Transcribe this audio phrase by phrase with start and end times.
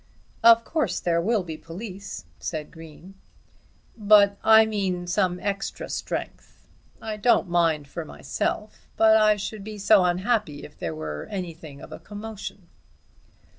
[0.43, 3.13] "Of course there will be police," said Green.
[3.95, 6.65] "But I mean some extra strength.
[6.99, 11.81] I don't mind for myself, but I should be so unhappy if there were anything
[11.81, 12.67] of a commotion."